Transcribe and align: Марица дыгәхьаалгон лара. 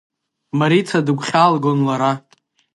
Марица 0.59 0.97
дыгәхьаалгон 1.05 1.79
лара. 1.87 2.11